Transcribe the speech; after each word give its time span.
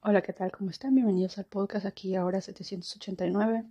Hola, 0.00 0.22
¿qué 0.22 0.32
tal? 0.32 0.52
¿Cómo 0.52 0.70
están? 0.70 0.94
Bienvenidos 0.94 1.38
al 1.38 1.46
podcast 1.46 1.84
aquí 1.84 2.14
ahora 2.14 2.40
789. 2.40 3.64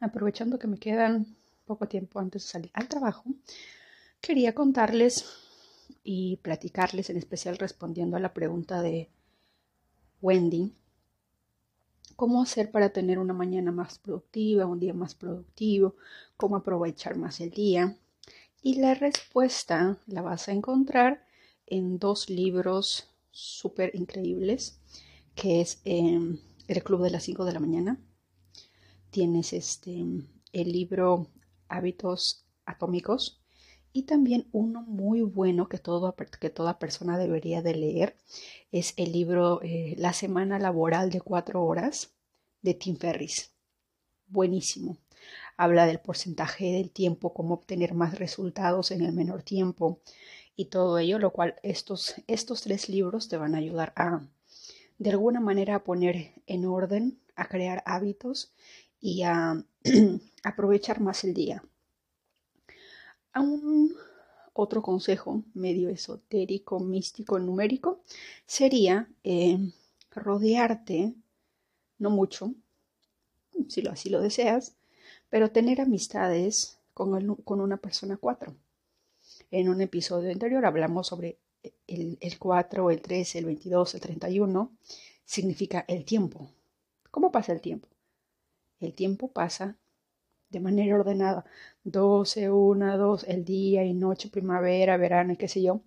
Aprovechando 0.00 0.58
que 0.58 0.66
me 0.66 0.78
quedan 0.78 1.36
poco 1.64 1.86
tiempo 1.86 2.18
antes 2.18 2.42
de 2.42 2.48
salir 2.48 2.70
al 2.74 2.88
trabajo, 2.88 3.22
quería 4.20 4.52
contarles 4.52 5.24
y 6.02 6.38
platicarles, 6.38 7.08
en 7.08 7.18
especial 7.18 7.56
respondiendo 7.56 8.16
a 8.16 8.20
la 8.20 8.34
pregunta 8.34 8.82
de 8.82 9.10
Wendy, 10.20 10.74
cómo 12.16 12.42
hacer 12.42 12.72
para 12.72 12.90
tener 12.90 13.20
una 13.20 13.32
mañana 13.32 13.70
más 13.70 14.00
productiva, 14.00 14.66
un 14.66 14.80
día 14.80 14.92
más 14.92 15.14
productivo, 15.14 15.94
cómo 16.36 16.56
aprovechar 16.56 17.16
más 17.16 17.40
el 17.40 17.50
día. 17.50 17.96
Y 18.60 18.80
la 18.80 18.94
respuesta 18.94 19.98
la 20.08 20.20
vas 20.20 20.48
a 20.48 20.52
encontrar 20.52 21.24
en 21.64 22.00
dos 22.00 22.28
libros 22.28 23.08
súper 23.30 23.94
increíbles, 23.94 24.80
que 25.34 25.60
es 25.60 25.80
em, 25.84 26.38
El 26.68 26.82
Club 26.82 27.02
de 27.02 27.10
las 27.10 27.24
5 27.24 27.44
de 27.44 27.52
la 27.52 27.60
mañana. 27.60 28.00
Tienes 29.10 29.52
este, 29.52 30.04
el 30.52 30.72
libro 30.72 31.28
Hábitos 31.68 32.46
Atómicos 32.64 33.42
y 33.92 34.04
también 34.04 34.48
uno 34.52 34.82
muy 34.82 35.22
bueno 35.22 35.68
que, 35.68 35.78
todo, 35.78 36.16
que 36.16 36.50
toda 36.50 36.78
persona 36.78 37.16
debería 37.16 37.62
de 37.62 37.74
leer 37.74 38.16
es 38.72 38.92
el 38.96 39.12
libro 39.12 39.60
eh, 39.62 39.94
La 39.98 40.12
Semana 40.12 40.58
Laboral 40.58 41.10
de 41.10 41.20
Cuatro 41.20 41.64
Horas 41.64 42.12
de 42.60 42.74
Tim 42.74 42.96
Ferris. 42.96 43.54
Buenísimo. 44.26 44.98
Habla 45.56 45.86
del 45.86 46.00
porcentaje 46.00 46.72
del 46.72 46.90
tiempo, 46.90 47.32
cómo 47.32 47.54
obtener 47.54 47.94
más 47.94 48.18
resultados 48.18 48.90
en 48.90 49.02
el 49.02 49.12
menor 49.12 49.44
tiempo 49.44 50.00
y 50.56 50.66
todo 50.66 50.98
ello, 50.98 51.20
lo 51.20 51.32
cual 51.32 51.54
estos, 51.62 52.16
estos 52.26 52.62
tres 52.62 52.88
libros 52.88 53.28
te 53.28 53.36
van 53.36 53.54
a 53.54 53.58
ayudar 53.58 53.92
a, 53.96 54.26
de 54.98 55.10
alguna 55.10 55.40
manera, 55.40 55.76
a 55.76 55.84
poner 55.84 56.32
en 56.46 56.64
orden, 56.66 57.18
a 57.36 57.48
crear 57.48 57.82
hábitos 57.86 58.52
y 59.00 59.22
a 59.22 59.64
aprovechar 60.44 61.00
más 61.00 61.24
el 61.24 61.34
día. 61.34 61.64
Un 63.34 63.94
otro 64.52 64.82
consejo 64.82 65.42
medio 65.52 65.88
esotérico, 65.88 66.78
místico, 66.78 67.38
numérico, 67.38 68.00
sería 68.46 69.08
eh, 69.24 69.58
rodearte, 70.12 71.14
no 71.98 72.10
mucho, 72.10 72.54
si 73.68 73.82
lo, 73.82 73.90
así 73.90 74.10
lo 74.10 74.20
deseas, 74.20 74.76
pero 75.28 75.50
tener 75.50 75.80
amistades 75.80 76.78
con, 76.94 77.34
con 77.36 77.60
una 77.60 77.76
persona 77.76 78.16
cuatro. 78.16 78.54
En 79.50 79.68
un 79.68 79.80
episodio 79.80 80.30
anterior 80.30 80.64
hablamos 80.64 81.08
sobre 81.08 81.38
el, 81.86 82.18
el 82.20 82.38
4, 82.38 82.90
el 82.90 83.00
13, 83.00 83.38
el 83.38 83.44
22, 83.46 83.94
el 83.94 84.00
31. 84.00 84.72
Significa 85.24 85.84
el 85.88 86.04
tiempo. 86.04 86.50
¿Cómo 87.10 87.30
pasa 87.30 87.52
el 87.52 87.60
tiempo? 87.60 87.88
El 88.80 88.94
tiempo 88.94 89.28
pasa 89.28 89.76
de 90.50 90.60
manera 90.60 90.96
ordenada. 90.96 91.44
12, 91.84 92.50
1, 92.50 92.98
2, 92.98 93.24
el 93.28 93.44
día 93.44 93.84
y 93.84 93.94
noche, 93.94 94.28
primavera, 94.28 94.96
verano 94.96 95.32
y 95.32 95.36
qué 95.36 95.48
sé 95.48 95.62
yo. 95.62 95.80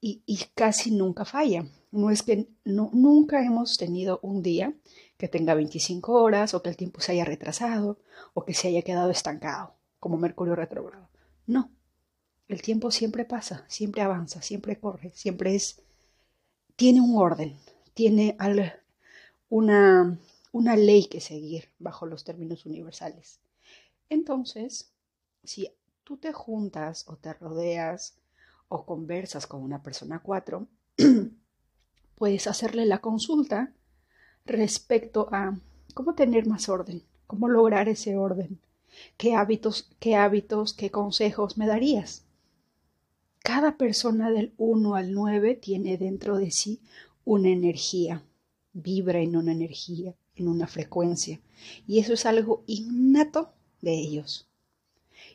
Y, 0.00 0.22
y 0.26 0.38
casi 0.54 0.90
nunca 0.90 1.24
falla. 1.24 1.64
No 1.92 2.10
es 2.10 2.22
que 2.22 2.48
no, 2.64 2.90
nunca 2.92 3.44
hemos 3.44 3.76
tenido 3.76 4.18
un 4.22 4.42
día 4.42 4.74
que 5.16 5.28
tenga 5.28 5.54
25 5.54 6.12
horas 6.12 6.54
o 6.54 6.62
que 6.62 6.70
el 6.70 6.76
tiempo 6.76 7.00
se 7.00 7.12
haya 7.12 7.24
retrasado 7.24 7.98
o 8.34 8.44
que 8.44 8.54
se 8.54 8.68
haya 8.68 8.82
quedado 8.82 9.10
estancado, 9.10 9.76
como 10.00 10.16
Mercurio 10.16 10.56
retrógrado. 10.56 11.08
No. 11.46 11.70
El 12.52 12.60
tiempo 12.60 12.90
siempre 12.90 13.24
pasa, 13.24 13.64
siempre 13.66 14.02
avanza, 14.02 14.42
siempre 14.42 14.78
corre, 14.78 15.10
siempre 15.14 15.54
es. 15.54 15.80
tiene 16.76 17.00
un 17.00 17.16
orden, 17.16 17.56
tiene 17.94 18.36
al, 18.38 18.74
una, 19.48 20.18
una 20.52 20.76
ley 20.76 21.06
que 21.06 21.22
seguir 21.22 21.70
bajo 21.78 22.04
los 22.04 22.24
términos 22.24 22.66
universales. 22.66 23.40
Entonces, 24.10 24.92
si 25.42 25.72
tú 26.04 26.18
te 26.18 26.34
juntas 26.34 27.08
o 27.08 27.16
te 27.16 27.32
rodeas 27.32 28.18
o 28.68 28.84
conversas 28.84 29.46
con 29.46 29.62
una 29.62 29.82
persona 29.82 30.18
cuatro, 30.18 30.68
puedes 32.16 32.46
hacerle 32.48 32.84
la 32.84 32.98
consulta 32.98 33.72
respecto 34.44 35.26
a 35.32 35.58
cómo 35.94 36.14
tener 36.14 36.46
más 36.46 36.68
orden, 36.68 37.02
cómo 37.26 37.48
lograr 37.48 37.88
ese 37.88 38.18
orden, 38.18 38.60
qué 39.16 39.36
hábitos, 39.36 39.90
qué 39.98 40.16
hábitos, 40.16 40.74
qué 40.74 40.90
consejos 40.90 41.56
me 41.56 41.66
darías. 41.66 42.26
Cada 43.42 43.76
persona 43.76 44.30
del 44.30 44.54
1 44.56 44.94
al 44.94 45.12
9 45.12 45.54
tiene 45.56 45.98
dentro 45.98 46.38
de 46.38 46.50
sí 46.50 46.80
una 47.24 47.48
energía, 47.48 48.24
vibra 48.72 49.20
en 49.20 49.36
una 49.36 49.52
energía, 49.52 50.14
en 50.36 50.48
una 50.48 50.66
frecuencia, 50.66 51.40
y 51.86 51.98
eso 51.98 52.14
es 52.14 52.26
algo 52.26 52.62
innato 52.66 53.52
de 53.80 53.94
ellos. 53.94 54.48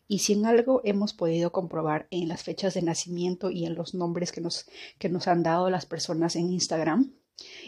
Y 0.07 0.19
si 0.19 0.33
en 0.33 0.45
algo 0.45 0.81
hemos 0.85 1.13
podido 1.13 1.51
comprobar 1.51 2.07
en 2.11 2.29
las 2.29 2.43
fechas 2.43 2.73
de 2.73 2.81
nacimiento 2.81 3.51
y 3.51 3.65
en 3.65 3.75
los 3.75 3.93
nombres 3.93 4.31
que 4.31 4.41
nos, 4.41 4.65
que 4.99 5.09
nos 5.09 5.27
han 5.27 5.43
dado 5.43 5.69
las 5.69 5.85
personas 5.85 6.35
en 6.35 6.51
Instagram, 6.51 7.11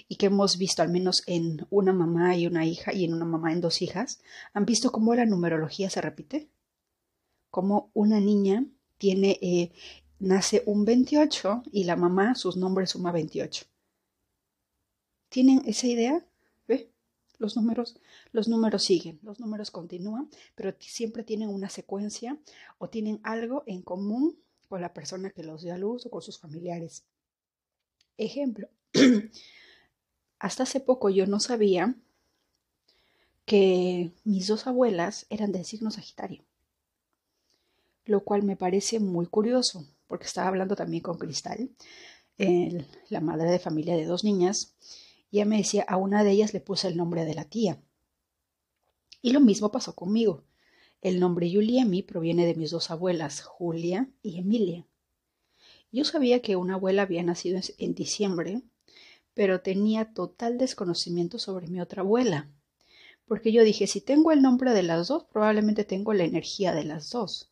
y 0.07 0.15
que 0.15 0.27
hemos 0.27 0.57
visto 0.57 0.81
al 0.81 0.89
menos 0.89 1.23
en 1.27 1.67
una 1.69 1.93
mamá 1.93 2.35
y 2.35 2.47
una 2.47 2.65
hija 2.65 2.93
y 2.93 3.05
en 3.05 3.13
una 3.13 3.25
mamá 3.25 3.51
en 3.51 3.61
dos 3.61 3.81
hijas, 3.81 4.21
han 4.53 4.65
visto 4.65 4.91
cómo 4.91 5.13
la 5.15 5.25
numerología 5.25 5.89
se 5.89 6.01
repite. 6.01 6.49
Cómo 7.51 7.89
una 7.93 8.19
niña 8.19 8.65
tiene, 8.97 9.39
eh, 9.41 9.71
nace 10.19 10.63
un 10.65 10.85
28 10.85 11.63
y 11.71 11.85
la 11.85 11.95
mamá, 11.95 12.35
sus 12.35 12.57
nombres 12.57 12.91
suma 12.91 13.11
28. 13.11 13.65
¿Tienen 15.29 15.61
esa 15.65 15.87
idea? 15.87 16.25
¿Ve? 16.67 16.91
Los 17.37 17.55
números, 17.55 17.99
los 18.31 18.47
números 18.47 18.83
siguen, 18.83 19.19
los 19.23 19.39
números 19.39 19.71
continúan, 19.71 20.29
pero 20.55 20.73
siempre 20.79 21.23
tienen 21.23 21.49
una 21.49 21.69
secuencia 21.69 22.37
o 22.77 22.89
tienen 22.89 23.19
algo 23.23 23.63
en 23.65 23.81
común 23.81 24.37
con 24.67 24.81
la 24.81 24.93
persona 24.93 25.31
que 25.31 25.43
los 25.43 25.61
dio 25.61 25.73
a 25.73 25.77
luz 25.77 26.05
o 26.05 26.09
con 26.09 26.21
sus 26.21 26.37
familiares. 26.37 27.03
Ejemplo, 28.17 28.67
hasta 30.39 30.63
hace 30.63 30.79
poco 30.79 31.09
yo 31.09 31.25
no 31.25 31.39
sabía 31.39 31.95
que 33.45 34.11
mis 34.25 34.47
dos 34.47 34.67
abuelas 34.67 35.25
eran 35.29 35.51
del 35.51 35.65
signo 35.65 35.89
Sagitario, 35.89 36.43
lo 38.05 38.23
cual 38.23 38.43
me 38.43 38.55
parece 38.55 38.99
muy 38.99 39.25
curioso, 39.25 39.85
porque 40.09 40.25
estaba 40.25 40.49
hablando 40.49 40.75
también 40.75 41.01
con 41.01 41.17
Cristal, 41.17 41.69
la 43.07 43.21
madre 43.21 43.49
de 43.49 43.59
familia 43.59 43.95
de 43.95 44.03
dos 44.03 44.25
niñas, 44.25 44.75
y 45.31 45.37
ella 45.37 45.45
me 45.45 45.57
decía, 45.57 45.85
a 45.87 45.95
una 45.95 46.25
de 46.25 46.31
ellas 46.31 46.53
le 46.53 46.59
puse 46.59 46.89
el 46.89 46.97
nombre 46.97 47.23
de 47.23 47.35
la 47.35 47.45
tía. 47.45 47.81
Y 49.21 49.31
lo 49.31 49.39
mismo 49.39 49.71
pasó 49.71 49.95
conmigo. 49.95 50.43
El 51.01 51.21
nombre 51.21 51.49
Juliemi 51.49 52.03
proviene 52.03 52.45
de 52.45 52.55
mis 52.55 52.71
dos 52.71 52.91
abuelas, 52.91 53.41
Julia 53.41 54.09
y 54.21 54.39
Emilia. 54.39 54.85
Yo 55.93 56.03
sabía 56.03 56.41
que 56.41 56.57
una 56.57 56.73
abuela 56.73 57.03
había 57.03 57.23
nacido 57.23 57.61
en 57.77 57.95
diciembre 57.95 58.61
pero 59.39 59.61
tenía 59.61 60.13
total 60.13 60.57
desconocimiento 60.57 61.39
sobre 61.39 61.67
mi 61.67 61.79
otra 61.79 62.01
abuela. 62.01 62.49
Porque 63.25 63.53
yo 63.53 63.63
dije, 63.63 63.87
si 63.87 64.01
tengo 64.01 64.33
el 64.33 64.41
nombre 64.41 64.73
de 64.73 64.83
las 64.83 65.07
dos, 65.07 65.23
probablemente 65.23 65.85
tengo 65.85 66.13
la 66.13 66.25
energía 66.25 66.73
de 66.73 66.83
las 66.83 67.09
dos. 67.09 67.49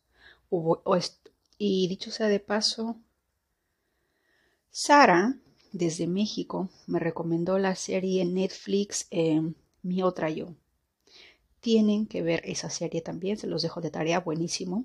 Y 1.58 1.88
dicho 1.88 2.10
sea 2.10 2.28
de 2.28 2.40
paso, 2.40 2.96
Sara, 4.70 5.36
desde 5.72 6.06
México, 6.06 6.70
me 6.86 7.00
recomendó 7.00 7.58
la 7.58 7.74
serie 7.74 8.24
Netflix 8.24 9.06
em, 9.10 9.54
Mi 9.82 10.02
otra 10.02 10.30
yo. 10.30 10.54
Tienen 11.60 12.06
que 12.06 12.22
ver 12.22 12.42
esa 12.44 12.70
serie 12.70 13.00
también, 13.00 13.36
se 13.36 13.48
los 13.48 13.62
dejo 13.62 13.80
de 13.80 13.90
tarea, 13.90 14.20
buenísimo. 14.20 14.84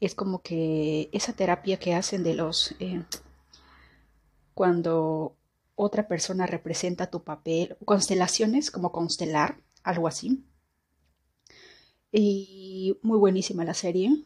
Es 0.00 0.14
como 0.14 0.42
que 0.42 1.10
esa 1.12 1.32
terapia 1.32 1.78
que 1.78 1.94
hacen 1.94 2.22
de 2.22 2.34
los... 2.34 2.74
Eh, 2.78 3.02
cuando 4.54 5.36
otra 5.74 6.06
persona 6.06 6.46
representa 6.46 7.10
tu 7.10 7.24
papel, 7.24 7.76
constelaciones 7.84 8.70
como 8.70 8.92
constelar, 8.92 9.60
algo 9.82 10.06
así. 10.06 10.44
Y 12.12 12.96
muy 13.02 13.18
buenísima 13.18 13.64
la 13.64 13.74
serie. 13.74 14.24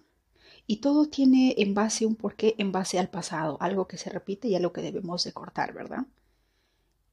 Y 0.70 0.76
todo 0.76 1.06
tiene 1.06 1.54
en 1.56 1.72
base 1.72 2.04
un 2.04 2.14
porqué, 2.14 2.54
en 2.58 2.72
base 2.72 2.98
al 2.98 3.08
pasado, 3.08 3.56
algo 3.58 3.88
que 3.88 3.96
se 3.96 4.10
repite 4.10 4.48
y 4.48 4.54
algo 4.54 4.70
que 4.70 4.82
debemos 4.82 5.24
de 5.24 5.32
cortar, 5.32 5.72
¿verdad? 5.72 6.06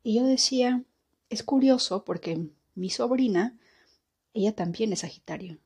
Y 0.04 0.16
yo 0.16 0.26
decía, 0.26 0.84
es 1.30 1.42
curioso 1.42 2.04
porque 2.04 2.50
mi 2.76 2.90
sobrina, 2.90 3.58
ella 4.34 4.54
también 4.54 4.92
es 4.92 5.00
Sagitario. 5.00 5.58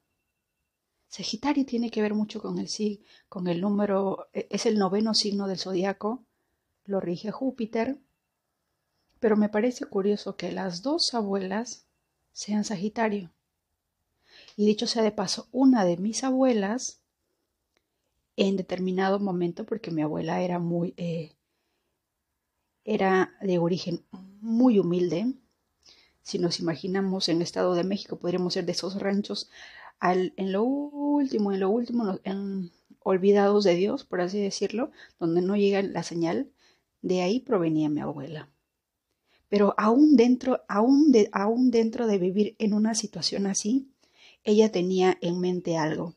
Sagitario 1.07 1.65
tiene 1.65 1.89
que 1.89 2.03
ver 2.03 2.13
mucho 2.13 2.39
con 2.39 2.59
el, 2.59 2.69
con 3.27 3.47
el 3.47 3.59
número, 3.59 4.27
e, 4.33 4.47
es 4.51 4.67
el 4.67 4.77
noveno 4.77 5.15
signo 5.15 5.47
del 5.47 5.57
zodiaco, 5.57 6.23
lo 6.85 6.99
rige 6.99 7.31
Júpiter, 7.31 7.97
pero 9.19 9.35
me 9.35 9.49
parece 9.49 9.85
curioso 9.85 10.35
que 10.35 10.51
las 10.51 10.83
dos 10.83 11.15
abuelas 11.15 11.87
sean 12.33 12.63
Sagitario. 12.63 13.31
Y 14.55 14.67
dicho 14.67 14.85
sea 14.85 15.01
de 15.01 15.11
paso, 15.11 15.47
una 15.51 15.85
de 15.85 15.97
mis 15.97 16.23
abuelas, 16.23 16.98
en 18.39 18.55
determinado 18.55 19.19
momento, 19.19 19.65
porque 19.65 19.91
mi 19.91 20.01
abuela 20.01 20.41
era 20.41 20.59
muy, 20.59 20.93
eh, 20.95 21.33
era 22.85 23.33
de 23.41 23.59
origen 23.59 24.05
muy 24.39 24.79
humilde. 24.79 25.33
Si 26.21 26.39
nos 26.39 26.59
imaginamos 26.61 27.27
en 27.27 27.37
el 27.37 27.41
Estado 27.41 27.75
de 27.75 27.83
México, 27.83 28.17
podríamos 28.17 28.53
ser 28.53 28.65
de 28.65 28.71
esos 28.71 28.99
ranchos 29.01 29.49
en 30.01 30.51
lo 30.53 30.63
último, 30.63 31.51
en 31.51 31.59
lo 31.59 31.69
último, 31.69 32.17
olvidados 32.99 33.65
de 33.65 33.75
Dios, 33.75 34.05
por 34.05 34.21
así 34.21 34.39
decirlo, 34.39 34.91
donde 35.19 35.41
no 35.41 35.57
llega 35.57 35.81
la 35.81 36.03
señal. 36.03 36.49
De 37.01 37.21
ahí 37.21 37.41
provenía 37.41 37.89
mi 37.89 37.99
abuela. 37.99 38.49
Pero 39.49 39.73
aún 39.77 40.15
dentro, 40.15 40.61
aún, 40.69 41.11
de, 41.11 41.29
aún 41.33 41.71
dentro 41.71 42.07
de 42.07 42.17
vivir 42.17 42.55
en 42.59 42.73
una 42.73 42.95
situación 42.95 43.47
así, 43.47 43.91
ella 44.45 44.71
tenía 44.71 45.17
en 45.21 45.41
mente 45.41 45.75
algo. 45.75 46.15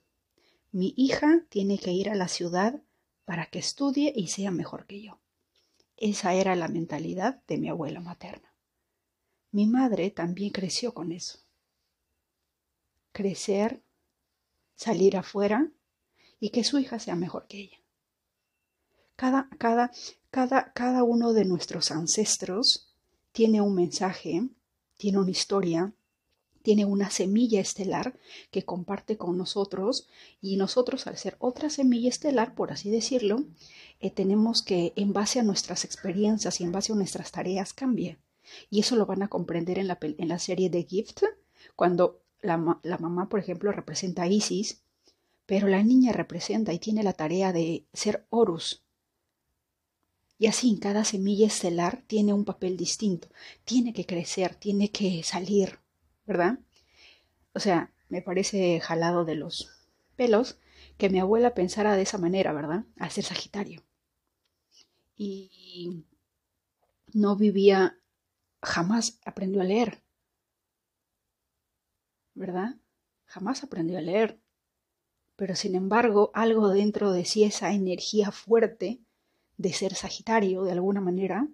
Mi 0.73 0.95
hija 0.97 1.45
tiene 1.51 1.79
que 1.79 1.93
ir 1.93 2.09
a 2.09 2.15
la 2.15 2.29
ciudad 2.29 2.83
para 3.27 3.47
que 3.47 3.59
estudie 3.59 4.13
y 4.17 4.29
sea 4.29 4.51
mejor 4.51 4.87
que 4.87 5.03
yo. 5.03 5.21
Esa 5.99 6.33
era 6.35 6.57
la 6.57 6.69
mentalidad 6.69 7.43
de 7.47 7.59
mi 7.59 7.69
abuela 7.69 8.01
materna. 8.01 8.55
Mi 9.51 9.67
madre 9.67 10.11
también 10.11 10.51
creció 10.51 10.95
con 10.95 11.13
eso. 11.13 11.41
Crecer, 13.13 13.83
salir 14.75 15.19
afuera 15.19 15.71
y 16.41 16.49
que 16.51 16.65
su 16.65 16.79
hija 16.79 16.99
sea 16.99 17.17
mejor 17.17 17.47
que 17.47 17.61
ella. 17.61 17.79
Cada, 19.15 19.51
cada, 19.59 19.91
cada, 20.31 20.73
cada 20.73 21.05
uno 21.05 21.35
de 21.35 21.45
nuestros 21.45 21.91
ancestros 21.91 22.95
tiene 23.31 23.61
un 23.61 23.75
mensaje, 23.75 24.49
tiene 24.97 25.19
una 25.19 25.31
historia, 25.31 25.93
tiene 26.63 26.85
una 26.85 27.11
semilla 27.11 27.61
estelar 27.61 28.19
que 28.51 28.65
comparte 28.65 29.17
con 29.17 29.37
nosotros 29.37 30.09
y 30.41 30.57
nosotros 30.57 31.07
al 31.07 31.17
ser 31.17 31.37
otra 31.39 31.71
semilla 31.71 32.09
estelar, 32.09 32.55
por 32.55 32.73
así 32.73 32.91
decirlo, 32.91 33.45
eh, 34.01 34.11
tenemos 34.11 34.63
que 34.63 34.93
en 34.97 35.13
base 35.13 35.41
a 35.41 35.43
nuestras 35.43 35.85
experiencias 35.85 36.61
y 36.61 36.65
en 36.65 36.73
base 36.73 36.93
a 36.93 36.97
nuestras 36.97 37.33
tareas 37.33 37.73
cambie. 37.73 38.19
Y 38.71 38.81
eso 38.81 38.97
lo 38.97 39.07
van 39.07 39.23
a 39.23 39.29
comprender 39.29 39.79
en 39.79 39.89
la, 39.89 39.99
en 40.01 40.29
la 40.29 40.39
serie 40.39 40.71
de 40.71 40.85
Gift, 40.85 41.23
cuando 41.77 42.21
la, 42.41 42.81
la 42.83 42.99
mamá, 42.99 43.29
por 43.29 43.41
ejemplo, 43.41 43.73
representa 43.73 44.23
a 44.23 44.29
Isis, 44.29 44.83
pero 45.47 45.69
la 45.69 45.83
niña 45.83 46.13
representa 46.13 46.73
y 46.73 46.79
tiene 46.79 47.03
la 47.03 47.13
tarea 47.13 47.53
de 47.53 47.85
ser 47.93 48.27
Horus, 48.31 48.83
y 50.43 50.49
así 50.49 50.77
cada 50.81 51.05
semilla 51.05 51.47
estelar 51.47 52.03
tiene 52.09 52.33
un 52.33 52.45
papel 52.45 52.77
distinto, 52.77 53.29
tiene 53.65 53.93
que 53.93 54.07
crecer, 54.07 54.57
tiene 54.57 54.91
que 54.91 55.23
salir, 55.23 55.79
¿verdad? 56.33 56.59
O 57.53 57.61
sea, 57.61 57.93
me 58.09 58.23
parece 58.23 58.81
jalado 58.81 59.27
de 59.27 59.35
los 59.35 59.71
pelos 60.17 60.59
que 60.97 61.11
mi 61.11 61.19
abuela 61.21 61.55
pensara 61.55 61.95
de 61.95 62.03
esa 62.03 62.17
manera, 62.17 62.55
¿verdad? 62.55 62.85
Al 62.99 63.11
ser 63.11 63.25
Sagitario. 63.25 63.83
Y 65.17 66.05
no 67.13 67.37
vivía, 67.37 67.99
jamás 68.63 69.21
aprendió 69.27 69.61
a 69.61 69.65
leer, 69.65 70.03
¿verdad? 72.35 72.77
Jamás 73.27 73.63
aprendió 73.63 73.99
a 73.99 74.01
leer. 74.01 74.41
Pero 75.37 75.55
sin 75.55 75.75
embargo, 75.75 76.31
algo 76.33 76.71
dentro 76.71 77.13
de 77.13 77.27
sí, 77.27 77.45
esa 77.45 77.73
energía 77.75 78.33
fuerte, 78.33 79.01
de 79.59 79.73
ser 79.75 79.95
Sagitario 79.95 80.63
de 80.63 80.73
alguna 80.73 81.03
manera, 81.03 81.47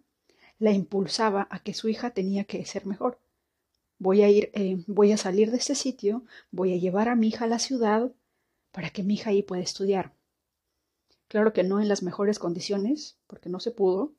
la 0.61 0.71
impulsaba 0.71 1.49
a 1.51 1.59
que 1.65 1.75
su 1.75 1.89
hija 1.89 2.11
tenía 2.11 2.45
que 2.45 2.65
ser 2.65 2.87
mejor. 2.87 3.19
Voy 3.99 4.23
a 4.23 4.31
ir, 4.31 4.51
eh, 4.55 4.83
voy 4.87 5.13
a 5.13 5.17
salir 5.17 5.51
de 5.51 5.57
este 5.57 5.75
sitio, 5.75 6.25
voy 6.51 6.73
a 6.73 6.77
llevar 6.77 7.09
a 7.09 7.17
mi 7.17 7.29
hija 7.29 7.45
a 7.45 7.49
la 7.49 7.59
ciudad 7.59 8.13
para 8.71 8.91
que 8.91 9.03
mi 9.03 9.15
hija 9.15 9.31
ahí 9.31 9.43
pueda 9.43 9.63
estudiar. 9.63 10.13
Claro 11.29 11.53
que 11.53 11.65
no 11.65 11.81
en 11.81 11.89
las 11.89 12.03
mejores 12.03 12.39
condiciones, 12.39 13.19
porque 13.27 13.49
no 13.49 13.61
se 13.61 13.71
pudo, 13.71 14.13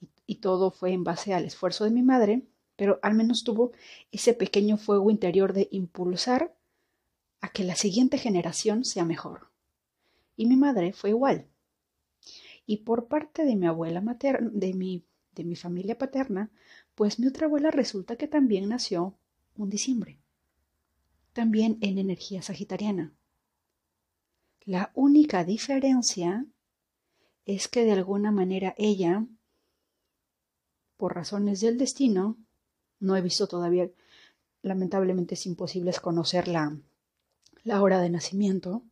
y, 0.00 0.08
y 0.26 0.34
todo 0.36 0.70
fue 0.70 0.92
en 0.92 1.04
base 1.04 1.32
al 1.32 1.44
esfuerzo 1.44 1.84
de 1.84 1.90
mi 1.90 2.02
madre, 2.02 2.42
pero 2.76 2.98
al 3.02 3.14
menos 3.14 3.44
tuvo 3.44 3.72
ese 4.10 4.34
pequeño 4.34 4.76
fuego 4.76 5.10
interior 5.10 5.52
de 5.52 5.68
impulsar 5.70 6.54
a 7.40 7.48
que 7.48 7.64
la 7.64 7.76
siguiente 7.76 8.18
generación 8.18 8.84
sea 8.84 9.04
mejor. 9.04 9.50
Y 10.36 10.46
mi 10.46 10.56
madre 10.56 10.92
fue 10.92 11.10
igual. 11.10 11.46
Y 12.66 12.78
por 12.78 13.06
parte 13.08 13.44
de 13.44 13.56
mi 13.56 13.66
abuela 13.66 14.00
materna, 14.00 14.50
de 14.52 14.72
mi, 14.72 15.04
de 15.34 15.44
mi 15.44 15.56
familia 15.56 15.98
paterna, 15.98 16.50
pues 16.94 17.18
mi 17.18 17.26
otra 17.26 17.46
abuela 17.46 17.70
resulta 17.70 18.16
que 18.16 18.28
también 18.28 18.68
nació 18.68 19.16
un 19.56 19.70
diciembre, 19.70 20.18
también 21.32 21.78
en 21.80 21.98
energía 21.98 22.42
sagitariana. 22.42 23.12
La 24.64 24.92
única 24.94 25.44
diferencia 25.44 26.46
es 27.44 27.68
que 27.68 27.84
de 27.84 27.92
alguna 27.92 28.30
manera 28.30 28.74
ella, 28.78 29.26
por 30.96 31.14
razones 31.14 31.60
del 31.60 31.78
destino, 31.78 32.36
no 33.00 33.16
he 33.16 33.20
visto 33.20 33.48
todavía, 33.48 33.90
lamentablemente 34.62 35.34
es 35.34 35.46
imposible 35.46 35.92
conocer 36.00 36.46
la, 36.46 36.76
la 37.64 37.82
hora 37.82 38.00
de 38.00 38.10
nacimiento, 38.10 38.82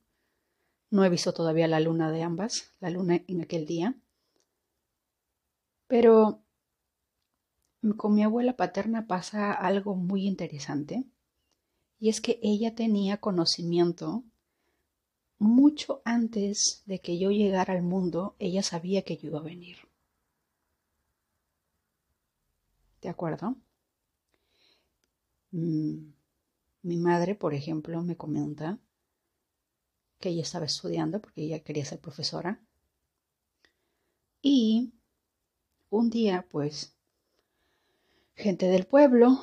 no 0.90 1.04
he 1.04 1.08
visto 1.08 1.32
todavía 1.32 1.68
la 1.68 1.78
luna 1.78 2.10
de 2.10 2.22
ambas, 2.22 2.72
la 2.80 2.90
luna 2.90 3.22
en 3.28 3.40
aquel 3.40 3.64
día. 3.64 3.94
Pero 5.86 6.42
con 7.96 8.14
mi 8.14 8.22
abuela 8.22 8.56
paterna 8.56 9.06
pasa 9.06 9.52
algo 9.52 9.94
muy 9.94 10.26
interesante. 10.26 11.04
Y 11.98 12.08
es 12.08 12.20
que 12.20 12.38
ella 12.42 12.74
tenía 12.74 13.18
conocimiento 13.18 14.24
mucho 15.38 16.02
antes 16.04 16.82
de 16.86 17.00
que 17.00 17.18
yo 17.18 17.30
llegara 17.30 17.74
al 17.74 17.82
mundo, 17.82 18.36
ella 18.38 18.62
sabía 18.62 19.02
que 19.02 19.16
yo 19.16 19.28
iba 19.28 19.38
a 19.40 19.42
venir. 19.42 19.78
¿De 23.00 23.08
acuerdo? 23.08 23.56
Mm, 25.52 26.12
mi 26.82 26.96
madre, 26.96 27.34
por 27.34 27.54
ejemplo, 27.54 28.02
me 28.02 28.16
comenta 28.16 28.78
que 30.20 30.28
ella 30.28 30.42
estaba 30.42 30.66
estudiando 30.66 31.20
porque 31.20 31.42
ella 31.42 31.60
quería 31.64 31.84
ser 31.84 32.00
profesora. 32.00 32.60
Y 34.42 34.92
un 35.90 36.10
día, 36.10 36.46
pues, 36.50 36.94
gente 38.34 38.66
del 38.66 38.86
pueblo, 38.86 39.40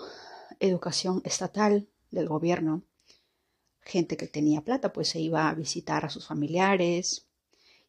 educación 0.60 1.22
estatal 1.24 1.88
del 2.12 2.28
gobierno, 2.28 2.84
gente 3.81 4.18
que 4.18 4.28
tenía 4.28 4.62
plata, 4.62 4.94
pues 4.94 5.10
se 5.10 5.19
iba 5.19 5.50
a 5.50 5.56
visitar 5.56 6.06
a 6.06 6.10
sus 6.10 6.28
familiares. 6.28 7.28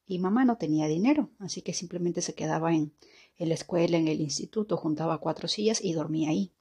Y 0.07 0.19
mamá 0.19 0.45
no 0.45 0.57
tenía 0.57 0.87
dinero, 0.87 1.31
así 1.39 1.61
que 1.61 1.75
simplemente 1.75 2.23
se 2.23 2.35
quedaba 2.35 2.75
en, 2.75 2.95
la 3.37 3.55
escuela, 3.55 3.99
en 3.99 4.09
el 4.09 4.21
instituto, 4.21 4.77
juntaba 4.77 5.19
cuatro 5.19 5.49
sillas 5.49 5.85
y 5.85 5.93
dormía 5.93 6.31
ahí. 6.31 6.53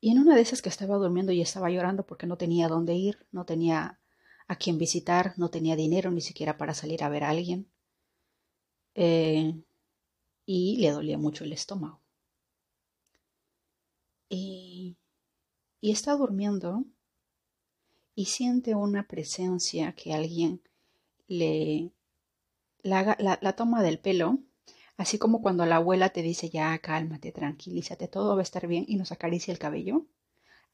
Y 0.00 0.10
en 0.10 0.20
una 0.20 0.34
de 0.34 0.42
esas 0.42 0.62
que 0.62 0.68
estaba 0.68 0.96
durmiendo 0.96 1.32
y 1.32 1.42
estaba 1.42 1.70
llorando 1.70 2.06
porque 2.06 2.26
no 2.26 2.38
tenía 2.38 2.68
dónde 2.68 2.94
ir, 2.94 3.26
no 3.32 3.44
tenía 3.44 4.00
a 4.46 4.56
quien 4.56 4.78
visitar, 4.78 5.34
no 5.36 5.50
tenía 5.50 5.76
dinero 5.76 6.10
ni 6.10 6.20
siquiera 6.20 6.56
para 6.56 6.72
salir 6.72 7.02
a 7.04 7.08
ver 7.08 7.24
a 7.24 7.30
alguien. 7.30 7.70
Eh, 8.94 9.54
y 10.46 10.76
le 10.78 10.90
dolía 10.90 11.18
mucho 11.18 11.44
el 11.44 11.52
estómago. 11.52 11.99
Y, 14.32 14.96
está 15.82 16.12
durmiendo 16.14 16.84
y 18.14 18.26
siente 18.26 18.76
una 18.76 19.08
presencia 19.08 19.92
que 19.92 20.14
alguien 20.14 20.62
le 21.26 21.92
la, 22.82 23.16
la, 23.18 23.56
toma 23.56 23.82
del 23.82 23.98
pelo, 23.98 24.38
así 24.96 25.18
como 25.18 25.42
cuando 25.42 25.66
la 25.66 25.76
abuela 25.76 26.10
te 26.10 26.22
dice 26.22 26.48
ya 26.48 26.78
cálmate, 26.78 27.32
tranquilízate, 27.32 28.06
todo 28.06 28.36
va 28.36 28.40
a 28.40 28.44
estar 28.44 28.68
bien 28.68 28.84
y 28.86 28.96
nos 28.96 29.10
acaricia 29.10 29.52
el 29.52 29.58
cabello. 29.58 30.06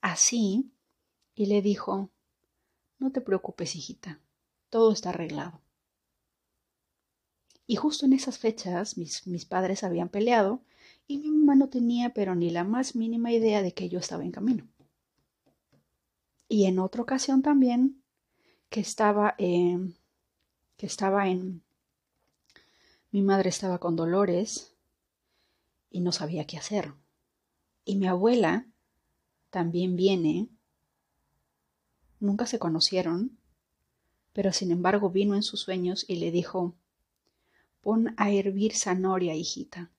Así, 0.02 0.70
y 1.34 1.46
le 1.46 1.62
dijo, 1.62 2.10
no 2.98 3.10
te 3.10 3.22
preocupes, 3.22 3.74
hijita, 3.74 4.20
todo 4.68 4.92
está 4.92 5.10
arreglado. 5.10 5.62
Y 7.66 7.76
justo 7.76 8.04
en 8.04 8.12
esas 8.12 8.38
fechas 8.38 8.98
mis, 8.98 9.26
mis 9.26 9.46
padres 9.46 9.82
habían 9.82 10.10
peleado 10.10 10.62
y 11.06 11.18
mi 11.18 11.30
mamá 11.30 11.54
no 11.54 11.68
tenía 11.68 12.12
pero 12.14 12.34
ni 12.34 12.50
la 12.50 12.64
más 12.64 12.96
mínima 12.96 13.32
idea 13.32 13.62
de 13.62 13.72
que 13.72 13.88
yo 13.88 13.98
estaba 13.98 14.24
en 14.24 14.32
camino. 14.32 14.66
Y 16.48 16.64
en 16.66 16.78
otra 16.78 17.02
ocasión 17.02 17.42
también 17.42 18.02
que 18.68 18.80
estaba, 18.80 19.34
que 19.36 19.86
estaba 20.78 21.28
en... 21.28 21.62
Mi 23.10 23.22
madre 23.22 23.48
estaba 23.48 23.78
con 23.78 23.96
dolores 23.96 24.74
y 25.90 26.00
no 26.00 26.12
sabía 26.12 26.46
qué 26.46 26.58
hacer. 26.58 26.92
Y 27.84 27.96
mi 27.96 28.06
abuela 28.06 28.66
también 29.50 29.96
viene 29.96 30.48
Nunca 32.18 32.46
se 32.46 32.58
conocieron, 32.58 33.38
pero 34.32 34.52
sin 34.52 34.70
embargo 34.70 35.10
vino 35.10 35.34
en 35.34 35.42
sus 35.42 35.60
sueños 35.60 36.04
y 36.08 36.16
le 36.16 36.30
dijo, 36.30 36.74
pon 37.82 38.14
a 38.16 38.30
hervir 38.30 38.74
zanahoria, 38.74 39.34
hijita. 39.34 39.90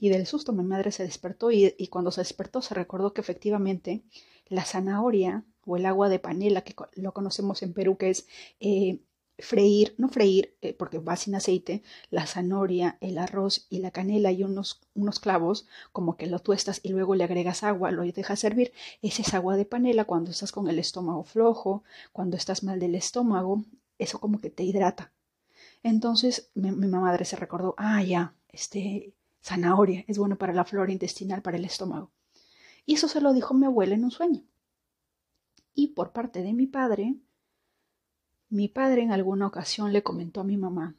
Y 0.00 0.10
del 0.10 0.26
susto 0.26 0.52
mi 0.52 0.62
madre 0.62 0.92
se 0.92 1.02
despertó 1.02 1.50
y, 1.50 1.88
cuando 1.90 2.10
se 2.10 2.20
despertó 2.20 2.62
se 2.62 2.74
recordó 2.74 3.12
que 3.12 3.20
efectivamente 3.20 4.02
la 4.46 4.64
zanahoria 4.64 5.44
o 5.66 5.76
el 5.76 5.86
agua 5.86 6.08
de 6.08 6.18
panela, 6.18 6.62
que 6.62 6.74
lo 6.94 7.12
conocemos 7.12 7.62
en 7.62 7.74
Perú, 7.74 7.96
que 7.96 8.10
es 8.10 8.26
eh, 8.60 9.00
freír, 9.38 9.94
no 9.98 10.08
freír, 10.08 10.56
eh, 10.62 10.72
porque 10.72 10.98
va 10.98 11.16
sin 11.16 11.34
aceite, 11.34 11.82
la 12.10 12.26
zanahoria, 12.26 12.96
el 13.00 13.18
arroz 13.18 13.66
y 13.70 13.78
la 13.80 13.90
canela 13.90 14.32
y 14.32 14.44
unos, 14.44 14.80
unos 14.94 15.20
clavos, 15.20 15.66
como 15.92 16.16
que 16.16 16.26
lo 16.26 16.38
tuestas 16.38 16.80
y 16.82 16.90
luego 16.90 17.14
le 17.14 17.24
agregas 17.24 17.62
agua, 17.64 17.90
lo 17.90 18.02
dejas 18.02 18.40
servir. 18.40 18.72
Ese 19.02 19.22
es 19.22 19.34
agua 19.34 19.56
de 19.56 19.64
panela 19.64 20.04
cuando 20.04 20.30
estás 20.30 20.52
con 20.52 20.68
el 20.68 20.78
estómago 20.78 21.24
flojo, 21.24 21.82
cuando 22.12 22.36
estás 22.36 22.62
mal 22.62 22.78
del 22.78 22.94
estómago, 22.94 23.64
eso 23.98 24.20
como 24.20 24.40
que 24.40 24.50
te 24.50 24.62
hidrata. 24.62 25.12
Entonces 25.82 26.50
mi, 26.54 26.70
mi 26.72 26.86
madre 26.88 27.24
se 27.24 27.36
recordó, 27.36 27.74
ah, 27.78 28.02
ya, 28.02 28.34
este, 28.48 29.14
zanahoria 29.42 30.04
es 30.06 30.18
bueno 30.18 30.36
para 30.36 30.52
la 30.52 30.64
flora 30.64 30.92
intestinal, 30.92 31.42
para 31.42 31.56
el 31.56 31.64
estómago. 31.64 32.10
Y 32.86 32.94
eso 32.94 33.08
se 33.08 33.20
lo 33.20 33.32
dijo 33.32 33.54
mi 33.54 33.66
abuela 33.66 33.94
en 33.94 34.04
un 34.04 34.10
sueño. 34.10 34.44
Y 35.74 35.88
por 35.88 36.12
parte 36.12 36.42
de 36.42 36.52
mi 36.52 36.66
padre, 36.66 37.16
mi 38.48 38.68
padre 38.68 39.02
en 39.02 39.12
alguna 39.12 39.46
ocasión 39.46 39.92
le 39.92 40.02
comentó 40.02 40.40
a 40.40 40.44
mi 40.44 40.56
mamá 40.56 40.94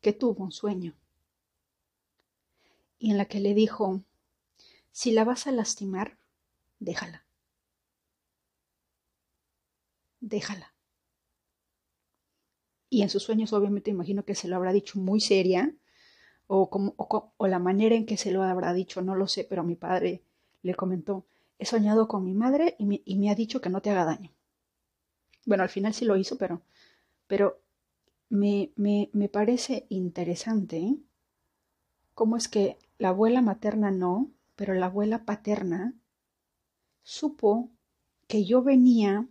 que 0.00 0.12
tuvo 0.12 0.44
un 0.44 0.52
sueño 0.52 0.94
y 3.02 3.10
en 3.10 3.18
la 3.18 3.24
que 3.24 3.40
le 3.40 3.52
dijo, 3.52 4.04
si 4.92 5.10
la 5.10 5.24
vas 5.24 5.48
a 5.48 5.52
lastimar, 5.52 6.18
déjala. 6.78 7.24
Déjala. 10.20 10.72
Y 12.88 13.02
en 13.02 13.10
sus 13.10 13.24
sueños 13.24 13.52
obviamente 13.52 13.90
imagino 13.90 14.24
que 14.24 14.36
se 14.36 14.46
lo 14.46 14.54
habrá 14.54 14.72
dicho 14.72 15.00
muy 15.00 15.20
seria 15.20 15.74
o, 16.54 17.46
la 17.46 17.58
manera 17.58 17.94
en 17.94 18.04
que 18.04 18.18
se 18.18 18.30
lo 18.30 18.42
habrá 18.42 18.74
dicho, 18.74 19.00
no 19.00 19.14
lo 19.14 19.26
sé, 19.26 19.44
pero 19.44 19.64
mi 19.64 19.74
padre 19.74 20.22
le 20.62 20.74
comentó, 20.74 21.24
he 21.58 21.64
soñado 21.64 22.08
con 22.08 22.24
mi 22.24 22.34
madre 22.34 22.76
y 22.78 23.02
y 23.06 23.16
me 23.16 23.30
ha 23.30 23.34
dicho 23.34 23.60
que 23.60 23.70
no 23.70 23.80
te 23.80 23.90
haga 23.90 24.04
daño. 24.04 24.30
Bueno, 25.46 25.62
al 25.62 25.70
final 25.70 25.94
sí 25.94 26.04
lo 26.04 26.16
hizo, 26.16 26.36
pero, 26.36 26.60
pero 27.26 27.58
me, 28.28 28.70
me, 28.76 29.08
me 29.14 29.28
parece 29.28 29.86
interesante 29.88 30.76
¿eh? 30.78 30.96
cómo 32.14 32.36
es 32.36 32.48
que 32.48 32.78
la 32.98 33.08
abuela 33.08 33.40
materna 33.40 33.90
no, 33.90 34.30
pero 34.54 34.74
la 34.74 34.86
abuela 34.86 35.24
paterna 35.24 35.94
supo 37.02 37.70
que 38.28 38.44
yo 38.44 38.62
venía 38.62 39.26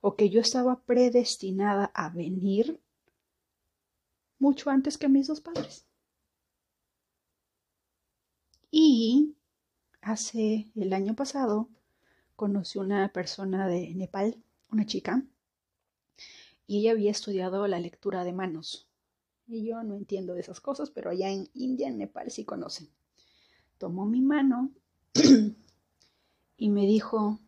o 0.00 0.14
que 0.14 0.30
yo 0.30 0.40
estaba 0.40 0.80
predestinada 0.82 1.90
a 1.92 2.08
venir 2.08 2.80
mucho 4.38 4.70
antes 4.70 4.96
que 4.96 5.08
mis 5.08 5.26
dos 5.26 5.40
padres. 5.40 5.89
Y 8.70 9.34
hace 10.00 10.70
el 10.74 10.92
año 10.92 11.14
pasado 11.14 11.68
conocí 12.36 12.78
una 12.78 13.12
persona 13.12 13.68
de 13.68 13.94
Nepal 13.94 14.42
una 14.72 14.86
chica, 14.86 15.22
y 16.66 16.78
ella 16.78 16.92
había 16.92 17.10
estudiado 17.10 17.66
la 17.66 17.80
lectura 17.80 18.24
de 18.24 18.32
manos. 18.32 18.86
Y 19.48 19.64
yo 19.64 19.82
no 19.82 19.96
entiendo 19.96 20.34
de 20.34 20.40
esas 20.40 20.60
cosas, 20.60 20.90
pero 20.90 21.10
allá 21.10 21.30
en 21.30 21.48
India, 21.54 21.88
en 21.88 21.98
Nepal, 21.98 22.30
sí 22.30 22.44
conocen. 22.44 22.88
Tomó 23.78 24.06
mi 24.06 24.20
mano 24.20 24.70
y 26.56 26.68
me 26.68 26.86
dijo, 26.86 27.40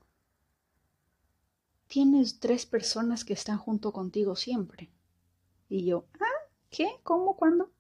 tienes 1.87 2.41
tres 2.41 2.67
personas 2.67 3.25
que 3.25 3.35
están 3.35 3.59
junto 3.59 3.93
contigo 3.93 4.35
siempre. 4.35 4.91
Y 5.69 5.85
yo, 5.85 6.07
ah, 6.21 6.51
¿qué? 6.71 6.89
¿Cómo? 7.05 7.37
¿Cuándo? 7.37 7.71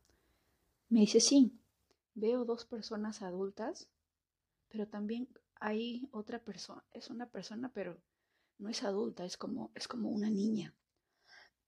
Me 0.88 1.00
dice, 1.00 1.18
sí, 1.18 1.52
veo 2.14 2.44
dos 2.44 2.64
personas 2.64 3.22
adultas, 3.22 3.88
pero 4.68 4.86
también 4.88 5.28
hay 5.60 6.08
otra 6.12 6.38
persona, 6.38 6.82
es 6.92 7.10
una 7.10 7.26
persona, 7.26 7.70
pero 7.72 7.96
no 8.58 8.68
es 8.68 8.82
adulta, 8.82 9.24
es 9.24 9.36
como, 9.36 9.70
es 9.74 9.88
como 9.88 10.10
una 10.10 10.30
niña. 10.30 10.74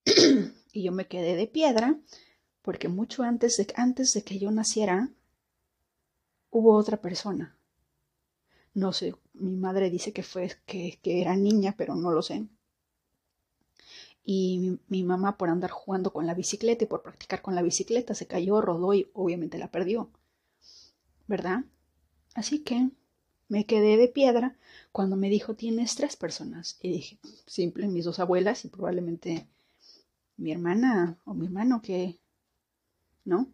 y 0.73 0.83
yo 0.83 0.93
me 0.93 1.07
quedé 1.07 1.37
de 1.37 1.47
piedra 1.47 1.99
porque 2.63 2.89
mucho 2.89 3.23
antes 3.23 3.57
de, 3.57 3.67
antes 3.77 4.15
de 4.15 4.23
que 4.23 4.39
yo 4.39 4.51
naciera, 4.51 5.11
hubo 6.51 6.75
otra 6.75 7.01
persona. 7.01 7.57
No 8.73 8.93
sé, 8.93 9.15
mi 9.35 9.55
madre 9.57 9.91
dice 9.91 10.13
que 10.13 10.23
fue 10.23 10.51
que, 10.67 10.99
que 11.03 11.21
era 11.21 11.37
niña, 11.37 11.75
pero 11.77 11.95
no 11.95 12.11
lo 12.11 12.23
sé. 12.23 12.47
Y 14.25 14.59
mi, 14.59 14.79
mi, 14.89 15.03
mamá 15.05 15.37
por 15.37 15.51
andar 15.51 15.71
jugando 15.71 16.13
con 16.13 16.27
la 16.27 16.35
bicicleta 16.35 16.85
y 16.85 16.87
por 16.87 17.03
practicar 17.03 17.43
con 17.43 17.55
la 17.55 17.63
bicicleta 17.63 18.15
se 18.15 18.27
cayó, 18.27 18.61
rodó 18.63 18.95
y 18.95 19.11
obviamente 19.13 19.59
la 19.59 19.71
perdió. 19.71 20.11
¿Verdad? 21.27 21.65
Así 22.35 22.61
que 22.61 22.91
me 23.49 23.67
quedé 23.67 23.97
de 23.97 24.09
piedra 24.09 24.57
cuando 24.93 25.17
me 25.17 25.31
dijo, 25.31 25.55
tienes 25.55 25.95
tres 25.97 26.17
personas. 26.17 26.79
Y 26.83 26.91
dije, 26.91 27.19
simple, 27.47 27.89
mis 27.89 28.05
dos 28.05 28.19
abuelas 28.19 28.65
y 28.65 28.69
probablemente 28.69 29.47
mi 30.37 30.53
hermana 30.53 31.19
o 31.25 31.35
mi 31.35 31.47
hermano 31.47 31.83
que... 31.83 32.19
¿No? 33.25 33.49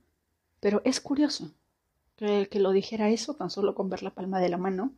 Pero 0.60 0.82
es 0.84 1.00
curioso 1.00 1.52
que, 2.16 2.48
que 2.50 2.60
lo 2.60 2.72
dijera 2.72 3.08
eso 3.10 3.34
tan 3.34 3.50
solo 3.50 3.74
con 3.74 3.88
ver 3.88 4.02
la 4.02 4.14
palma 4.14 4.40
de 4.40 4.48
la 4.48 4.58
mano. 4.58 4.92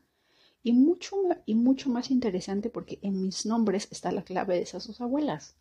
Y 0.62 0.72
mucho, 0.72 1.16
y 1.44 1.54
mucho 1.54 1.90
más 1.90 2.10
interesante 2.10 2.70
porque 2.70 2.98
en 3.02 3.20
mis 3.22 3.46
nombres 3.46 3.88
está 3.90 4.12
la 4.12 4.22
clave 4.24 4.54
de 4.54 4.62
esas 4.62 4.86
dos 4.86 5.00
abuelas. 5.00 5.56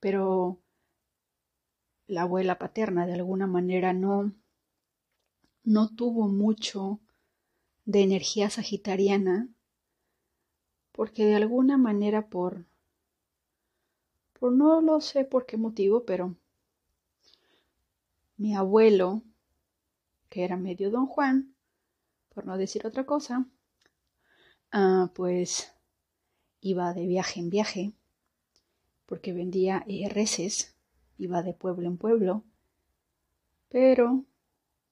Pero 0.00 0.58
la 2.06 2.22
abuela 2.22 2.58
paterna 2.58 3.06
de 3.06 3.14
alguna 3.14 3.46
manera 3.46 3.92
no, 3.92 4.32
no 5.64 5.94
tuvo 5.94 6.28
mucho 6.28 7.00
de 7.84 8.02
energía 8.02 8.50
sagitariana, 8.50 9.48
porque 10.92 11.24
de 11.24 11.36
alguna 11.36 11.76
manera 11.76 12.28
por, 12.28 12.66
por 14.38 14.52
no 14.52 14.80
lo 14.80 15.00
sé 15.00 15.24
por 15.24 15.46
qué 15.46 15.56
motivo, 15.56 16.04
pero 16.04 16.36
mi 18.36 18.54
abuelo, 18.54 19.22
que 20.28 20.44
era 20.44 20.56
medio 20.56 20.90
don 20.90 21.06
Juan, 21.06 21.54
por 22.34 22.46
no 22.46 22.56
decir 22.56 22.86
otra 22.86 23.04
cosa, 23.04 23.46
ah, 24.72 25.10
pues 25.14 25.72
iba 26.60 26.94
de 26.94 27.06
viaje 27.06 27.40
en 27.40 27.50
viaje, 27.50 27.92
porque 29.06 29.32
vendía 29.32 29.84
eh, 29.88 30.08
reses, 30.08 30.74
iba 31.18 31.42
de 31.42 31.52
pueblo 31.52 31.88
en 31.88 31.96
pueblo, 31.96 32.44
pero 33.68 34.24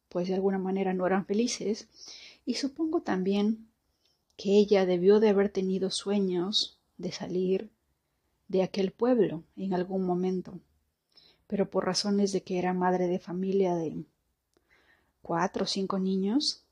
pues 0.08 0.28
de 0.28 0.34
alguna 0.34 0.58
manera 0.58 0.94
no 0.94 1.06
eran 1.06 1.26
felices 1.26 1.88
y 2.44 2.54
supongo 2.54 3.02
también 3.02 3.68
que 4.36 4.56
ella 4.56 4.86
debió 4.86 5.20
de 5.20 5.30
haber 5.30 5.50
tenido 5.50 5.90
sueños 5.90 6.78
de 6.96 7.12
salir 7.12 7.70
de 8.48 8.62
aquel 8.62 8.92
pueblo 8.92 9.44
en 9.56 9.74
algún 9.74 10.04
momento, 10.04 10.58
pero 11.46 11.68
por 11.70 11.84
razones 11.84 12.32
de 12.32 12.42
que 12.42 12.58
era 12.58 12.72
madre 12.72 13.06
de 13.08 13.18
familia 13.18 13.74
de 13.74 14.04
cuatro 15.22 15.64
o 15.64 15.66
cinco 15.66 15.98
niños, 15.98 16.64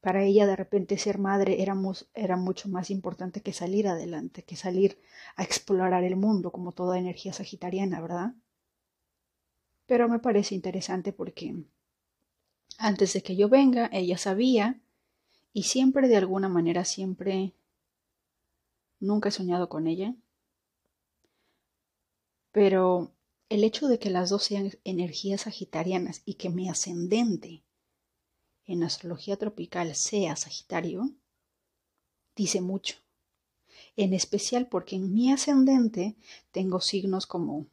para 0.00 0.22
ella 0.22 0.46
de 0.46 0.54
repente 0.54 0.96
ser 0.98 1.18
madre 1.18 1.60
era, 1.62 1.76
era, 2.14 2.36
mucho 2.36 2.68
más 2.68 2.90
importante 2.90 3.40
que 3.40 3.52
salir 3.52 3.88
adelante, 3.88 4.44
que 4.44 4.54
salir 4.54 5.00
a 5.34 5.42
explorar 5.42 6.04
el 6.04 6.16
mundo 6.16 6.52
como 6.52 6.72
toda 6.72 6.98
energía 6.98 7.32
sagitariana, 7.32 8.00
¿verdad? 8.00 8.34
Pero 9.86 10.08
me 10.08 10.20
parece 10.20 10.54
interesante 10.54 11.12
porque 11.12 11.56
antes 12.78 13.12
de 13.12 13.22
que 13.22 13.36
yo 13.36 13.48
venga, 13.48 13.90
ella 13.92 14.16
sabía 14.16 14.80
y 15.52 15.64
siempre 15.64 16.08
de 16.08 16.16
alguna 16.16 16.48
manera, 16.48 16.84
siempre, 16.84 17.52
nunca 19.00 19.28
he 19.28 19.32
soñado 19.32 19.68
con 19.68 19.86
ella. 19.86 20.14
Pero 22.52 23.12
el 23.48 23.64
hecho 23.64 23.88
de 23.88 23.98
que 23.98 24.10
las 24.10 24.30
dos 24.30 24.44
sean 24.44 24.72
energías 24.84 25.42
sagitarianas 25.42 26.22
y 26.24 26.34
que 26.34 26.48
mi 26.48 26.68
ascendente 26.68 27.62
en 28.64 28.84
astrología 28.84 29.36
tropical 29.36 29.94
sea 29.94 30.36
Sagitario, 30.36 31.10
dice 32.36 32.60
mucho. 32.60 32.96
En 33.96 34.12
especial 34.12 34.68
porque 34.68 34.96
en 34.96 35.12
mi 35.12 35.32
ascendente 35.32 36.16
tengo 36.52 36.80
signos 36.80 37.26
como 37.26 37.66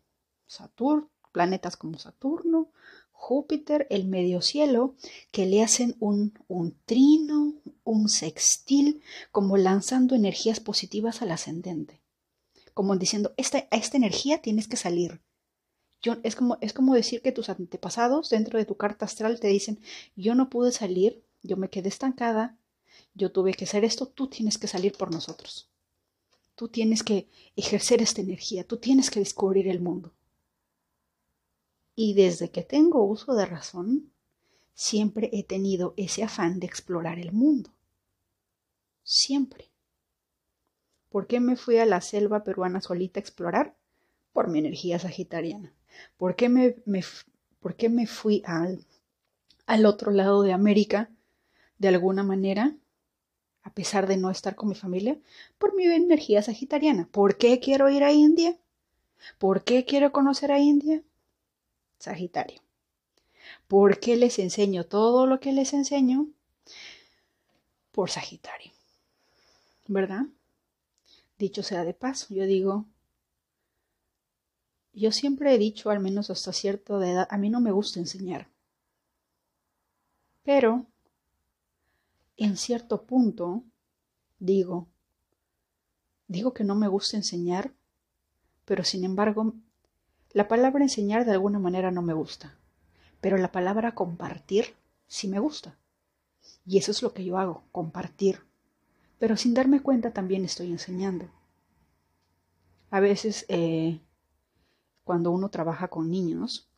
Saturno, 0.47 1.12
planetas 1.33 1.75
como 1.75 2.00
Saturno, 2.00 2.71
Júpiter, 3.17 3.88
el 3.89 4.05
medio 4.05 4.41
cielo, 4.41 4.93
que 5.31 5.48
le 5.48 5.63
hacen 5.63 5.95
un, 6.00 6.38
un 6.48 6.77
trino, 6.86 7.55
un 7.84 8.07
sextil, 8.07 9.01
como 9.31 9.57
lanzando 9.57 10.13
energías 10.13 10.60
positivas 10.60 11.22
al 11.22 11.31
ascendente. 11.31 12.01
Como 12.74 12.95
diciendo, 12.98 13.34
esta, 13.38 13.67
esta 13.72 13.98
energía 13.98 14.41
tienes 14.41 14.67
que 14.67 14.77
salir. 14.77 15.22
Yo, 16.01 16.17
es, 16.22 16.36
como, 16.36 16.57
es 16.62 16.74
como 16.74 16.93
decir 16.93 17.22
que 17.22 17.31
tus 17.31 17.50
antepasados 17.50 18.29
dentro 18.29 18.60
de 18.60 18.65
tu 18.65 18.75
carta 18.75 19.05
astral 19.05 19.39
te 19.39 19.48
dicen, 19.48 19.79
yo 20.15 20.36
no 20.36 20.50
pude 20.50 20.72
salir, 20.72 21.24
yo 21.41 21.57
me 21.57 21.69
quedé 21.69 21.89
estancada, 21.89 22.60
yo 23.15 23.31
tuve 23.31 23.53
que 23.53 23.63
hacer 23.63 23.86
esto, 23.86 24.07
tú 24.07 24.27
tienes 24.27 24.60
que 24.60 24.67
salir 24.67 24.93
por 24.93 25.12
nosotros. 25.12 25.69
Tú 26.53 26.67
tienes 26.67 27.01
que 27.01 27.27
ejercer 27.55 28.01
esta 28.01 28.22
energía, 28.22 28.67
tú 28.67 28.77
tienes 28.77 29.10
que 29.10 29.19
descubrir 29.19 29.67
el 29.67 29.79
mundo. 29.79 30.13
Y 31.96 32.14
desde 32.14 32.52
que 32.52 32.64
tengo 32.64 33.04
uso 33.04 33.36
de 33.36 33.46
razón, 33.46 34.12
siempre 34.74 35.30
he 35.34 35.44
tenido 35.44 35.94
ese 35.98 36.24
afán 36.24 36.60
de 36.60 36.68
explorar 36.68 37.20
el 37.20 37.32
mundo. 37.32 37.72
Siempre. 39.04 39.70
¿Por 41.10 41.28
qué 41.28 41.40
me 41.40 41.56
fui 41.56 41.78
a 41.78 41.86
la 41.86 42.02
selva 42.02 42.44
peruana 42.44 42.82
solita 42.82 43.20
a 43.20 43.22
explorar? 43.22 43.75
Por 44.34 44.50
mi 44.50 44.60
energía 44.60 45.00
sagitariana. 45.00 45.74
¿Por 46.18 46.36
qué 46.36 46.50
me, 46.50 46.75
por 47.62 47.75
qué 47.75 47.88
me 47.88 48.06
fui 48.08 48.42
al, 48.46 48.86
al 49.66 49.86
otro 49.86 50.12
lado 50.12 50.42
de 50.42 50.52
América 50.52 51.10
de 51.78 51.88
alguna 51.88 52.24
manera? 52.24 52.75
a 53.66 53.74
pesar 53.74 54.06
de 54.08 54.16
no 54.16 54.30
estar 54.30 54.56
con 54.56 54.70
mi 54.70 54.75
familia, 54.75 55.18
por 55.58 55.75
mi 55.75 55.86
energía 55.86 56.44
sagitariana. 56.44 57.10
¿Por 57.12 57.38
qué 57.38 57.60
quiero 57.60 57.90
ir 57.90 58.04
a 58.04 58.12
India? 58.12 58.56
¿Por 59.40 59.64
qué 59.64 59.86
quiero 59.86 60.12
conocer 60.12 60.52
a 60.52 60.60
India? 60.60 61.02
Sagitario. 62.05 62.62
¿Por 63.67 64.00
qué 64.00 64.15
les 64.15 64.38
enseño 64.38 64.85
todo 64.85 65.25
lo 65.25 65.39
que 65.39 65.51
les 65.51 65.74
enseño? 65.74 66.27
Por 67.91 68.12
Sagitario. 68.12 68.71
¿Verdad? 69.88 70.25
Dicho 71.39 71.63
sea 71.63 71.83
de 71.83 71.95
paso, 71.95 72.33
yo 72.33 72.45
digo, 72.45 72.85
yo 74.93 75.12
siempre 75.12 75.53
he 75.53 75.57
dicho, 75.57 75.89
al 75.89 76.00
menos 76.00 76.29
hasta 76.29 76.53
cierta 76.53 76.93
edad, 77.05 77.27
a 77.31 77.38
mí 77.38 77.50
no 77.50 77.59
me 77.59 77.71
gusta 77.71 78.00
enseñar. 78.00 78.50
Pero, 80.43 80.85
en 82.38 82.55
cierto 82.55 83.01
punto, 83.01 83.63
digo, 84.38 84.88
digo 86.27 86.53
que 86.53 86.63
no 86.63 86.75
me 86.75 86.88
gusta 86.88 87.17
enseñar, 87.17 87.74
pero 88.63 88.83
sin 88.83 89.03
embargo, 89.03 89.55
la 90.36 90.48
palabra 90.48 90.84
enseñar 90.84 91.25
de 91.25 91.32
alguna 91.32 91.58
manera 91.58 91.89
no 91.89 92.04
me 92.04 92.13
gusta, 92.13 92.56
pero 93.22 93.38
la 93.38 93.51
palabra 93.51 93.96
compartir 93.96 94.75
sí 95.08 95.27
me 95.27 95.39
gusta. 95.39 95.75
Y 96.63 96.77
eso 96.77 96.92
es 96.92 97.01
lo 97.01 97.12
que 97.12 97.25
yo 97.25 97.39
hago, 97.39 97.63
compartir 97.72 98.46
pero 99.20 99.38
sin 99.38 99.54
darme 99.54 99.82
cuenta 99.82 100.12
también 100.12 100.46
estoy 100.46 100.72
enseñando. 100.72 101.30
A 102.92 103.00
veces, 103.00 103.46
eh, 103.48 104.00
cuando 105.04 105.32
uno 105.32 105.50
trabaja 105.50 105.88
con 105.88 106.10
niños, 106.10 106.70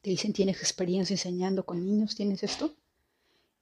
te 0.00 0.10
dicen, 0.10 0.32
¿tienes 0.32 0.60
experiencia 0.60 1.14
enseñando 1.14 1.66
con 1.66 1.84
niños? 1.84 2.14
¿Tienes 2.14 2.42
esto? 2.42 2.72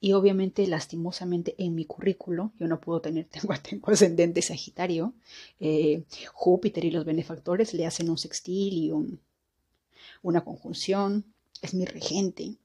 Y 0.01 0.13
obviamente, 0.13 0.67
lastimosamente, 0.67 1.55
en 1.59 1.75
mi 1.75 1.85
currículo, 1.85 2.53
yo 2.59 2.69
no 2.69 2.81
puedo 2.81 3.01
tener, 3.01 3.27
tengo, 3.63 3.91
ascendente 3.91 4.43
Sagitario, 4.43 5.15
eh, 5.61 6.05
Júpiter 6.33 6.85
y 6.85 6.91
los 6.91 7.05
benefactores 7.05 7.75
le 7.75 7.87
hacen 7.87 8.11
un 8.11 8.19
sextil 8.19 8.75
y 8.75 8.91
un, 8.93 9.21
una 10.23 10.45
conjunción, 10.45 11.25
es 11.63 11.75
mi 11.75 11.85
regente. 11.85 12.57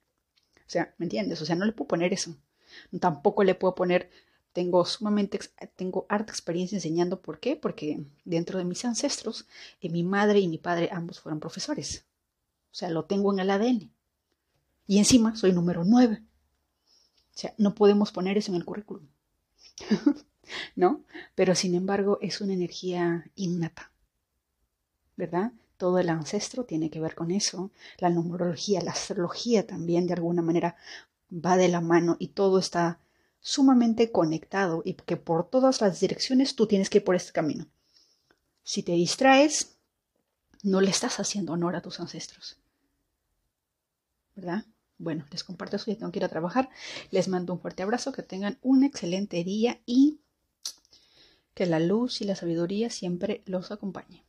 O 0.57 0.69
sea, 0.73 0.93
¿me 0.97 1.05
entiendes? 1.05 1.41
O 1.41 1.45
sea, 1.45 1.55
no 1.55 1.65
le 1.65 1.71
puedo 1.71 1.87
poner 1.87 2.13
eso. 2.13 2.35
Tampoco 2.99 3.43
le 3.43 3.55
puedo 3.55 3.75
poner 3.75 4.09
tengo 4.53 4.85
sumamente, 4.85 5.39
tengo 5.75 6.05
harta 6.09 6.31
experiencia 6.31 6.75
enseñando. 6.77 7.21
¿Por 7.21 7.39
qué? 7.39 7.55
Porque 7.55 8.05
dentro 8.23 8.59
de 8.59 8.65
mis 8.65 8.85
ancestros, 8.85 9.47
eh, 9.81 9.89
mi 9.89 10.03
madre 10.03 10.39
y 10.39 10.47
mi 10.47 10.59
padre 10.59 10.89
ambos 10.91 11.19
fueron 11.19 11.39
profesores. 11.39 12.05
O 12.71 12.75
sea, 12.75 12.89
lo 12.89 13.05
tengo 13.05 13.33
en 13.33 13.39
el 13.39 13.49
ADN. 13.49 13.91
Y 14.85 14.99
encima 14.99 15.35
soy 15.35 15.53
número 15.53 15.83
9. 15.83 16.23
O 17.35 17.37
sea, 17.37 17.53
no 17.57 17.73
podemos 17.73 18.11
poner 18.11 18.37
eso 18.37 18.51
en 18.51 18.57
el 18.57 18.65
currículum. 18.65 19.07
¿No? 20.75 21.03
Pero 21.35 21.55
sin 21.55 21.73
embargo 21.73 22.19
es 22.21 22.41
una 22.41 22.53
energía 22.53 23.29
innata. 23.35 23.91
¿Verdad? 25.15 25.51
Todo 25.77 25.99
el 25.99 26.09
ancestro 26.09 26.65
tiene 26.65 26.89
que 26.89 26.99
ver 26.99 27.15
con 27.15 27.31
eso. 27.31 27.71
La 27.97 28.09
numerología, 28.09 28.81
la 28.81 28.91
astrología 28.91 29.65
también 29.65 30.07
de 30.07 30.13
alguna 30.13 30.41
manera 30.41 30.75
va 31.33 31.57
de 31.57 31.67
la 31.69 31.81
mano 31.81 32.15
y 32.19 32.29
todo 32.29 32.59
está 32.59 32.99
sumamente 33.39 34.11
conectado 34.11 34.81
y 34.85 34.93
que 34.93 35.17
por 35.17 35.49
todas 35.49 35.81
las 35.81 35.99
direcciones 35.99 36.55
tú 36.55 36.67
tienes 36.67 36.89
que 36.89 36.99
ir 36.99 37.03
por 37.03 37.15
este 37.15 37.33
camino. 37.33 37.67
Si 38.63 38.83
te 38.83 38.93
distraes, 38.93 39.75
no 40.61 40.79
le 40.79 40.89
estás 40.89 41.19
haciendo 41.19 41.53
honor 41.53 41.75
a 41.75 41.81
tus 41.81 41.99
ancestros. 41.99 42.57
¿Verdad? 44.35 44.65
Bueno, 45.03 45.25
les 45.31 45.43
comparto 45.43 45.75
eso, 45.75 45.91
ya 45.91 45.97
tengo 45.97 46.11
que 46.11 46.19
ir 46.19 46.25
a 46.25 46.29
trabajar. 46.29 46.69
Les 47.11 47.27
mando 47.27 47.51
un 47.53 47.59
fuerte 47.59 47.83
abrazo, 47.83 48.13
que 48.13 48.23
tengan 48.23 48.57
un 48.61 48.83
excelente 48.83 49.43
día 49.43 49.81
y 49.85 50.21
que 51.53 51.65
la 51.65 51.79
luz 51.79 52.21
y 52.21 52.25
la 52.25 52.35
sabiduría 52.35 52.89
siempre 52.89 53.43
los 53.45 53.71
acompañe. 53.71 54.23